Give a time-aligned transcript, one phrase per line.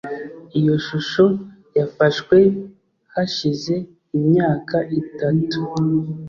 [0.59, 1.25] Iyo shusho
[1.79, 2.37] yafashwe
[3.13, 3.73] hashize
[4.17, 5.61] imyaka itatu